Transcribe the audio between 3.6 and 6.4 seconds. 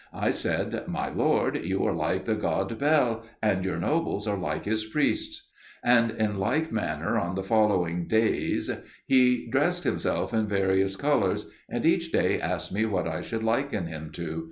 your nobles are like his priests." And in